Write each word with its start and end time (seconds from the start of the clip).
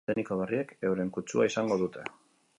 Tekniko 0.09 0.37
berriek 0.39 0.73
euren 0.91 1.13
kutsua 1.19 1.49
izango 1.53 1.79
dute. 1.85 2.09